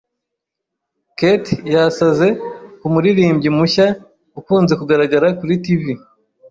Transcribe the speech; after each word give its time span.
Kate 1.17 1.51
yasaze 1.73 2.27
kumuririmbyi 2.79 3.49
mushya 3.57 3.87
ukunze 4.39 4.73
kugaragara 4.79 5.27
kuri 5.39 5.53
TV. 5.63 5.83